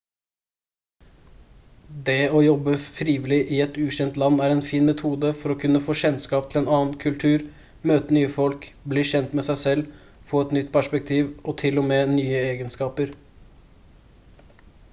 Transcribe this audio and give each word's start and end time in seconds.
det 2.05 2.13
å 2.19 2.21
leve 2.21 2.37
og 2.37 2.43
jobbe 2.45 2.71
frivillig 2.85 3.37
i 3.57 3.57
et 3.65 3.75
ukjent 3.81 4.15
land 4.21 4.39
er 4.45 4.53
en 4.53 4.63
fin 4.69 4.87
metode 4.91 5.29
for 5.41 5.53
å 5.53 5.55
kunne 5.63 5.81
få 5.89 5.95
kjennskap 6.03 6.47
til 6.53 6.61
en 6.61 6.69
annen 6.77 6.95
kultur 7.03 7.43
møte 7.91 8.17
nye 8.17 8.31
folk 8.39 8.65
bli 8.93 9.03
kjent 9.11 9.35
med 9.41 9.47
seg 9.49 9.59
selv 9.65 9.93
få 10.31 10.41
et 10.47 10.55
nytt 10.59 10.71
perspektiv 10.79 11.29
og 11.43 11.57
til 11.63 11.83
og 11.83 11.87
med 11.93 12.15
nye 12.15 12.41
egenskaper 12.55 13.13